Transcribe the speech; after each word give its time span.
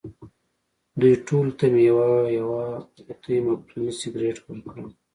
دوی 0.99 1.13
ټولو 1.27 1.51
ته 1.59 1.65
مې 1.73 1.81
یوه 1.89 2.09
یوه 2.39 2.61
قوطۍ 2.95 3.37
مقدوني 3.47 3.93
سګرېټ 3.99 4.37
ورکړل. 4.43 4.87